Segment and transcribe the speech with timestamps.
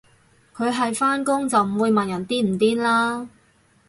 [0.55, 3.29] 佢係返工就唔會問人癲唔癲啦